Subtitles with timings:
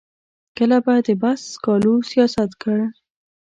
[0.57, 2.79] کله به د بحث سکالو سیاست کړ.